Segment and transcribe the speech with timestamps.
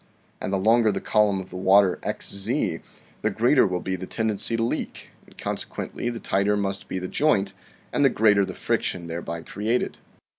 [0.41, 2.81] And the longer the column of water xz,
[3.21, 6.97] the greater will be the ten dency to leak, and consequently the tighter must be
[6.97, 7.53] the joint
[7.93, 9.99] and the greater the friction thereby created.